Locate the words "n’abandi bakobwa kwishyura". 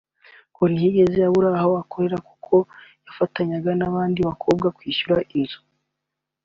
3.79-5.17